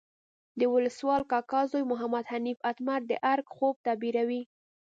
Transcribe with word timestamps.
د 0.59 0.61
ولسوال 0.73 1.21
کاکا 1.31 1.61
زوی 1.71 1.83
محمد 1.91 2.23
حنیف 2.31 2.57
اتمر 2.69 2.99
د 3.07 3.11
ارګ 3.31 3.45
خوب 3.55 3.75
تعبیروي. 3.85 4.41